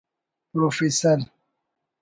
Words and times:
پروفیسر 0.53 1.31